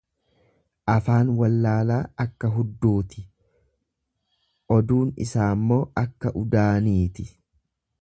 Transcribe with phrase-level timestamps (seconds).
[0.93, 3.27] Afaan wallaalaa akka hudduuti,
[4.79, 7.33] oduun isaammoo akka udaaniiti.